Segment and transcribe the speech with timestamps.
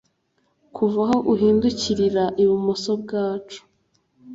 [0.75, 3.61] kuva aho uhindukirira ibumoso bwacu